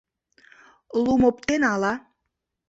Лум 1.03 1.21
оптен 1.29 1.61
ала 1.73 1.93